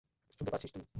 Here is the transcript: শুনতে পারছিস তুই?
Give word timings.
শুনতে 0.35 0.51
পারছিস 0.51 0.71
তুই? 0.71 0.85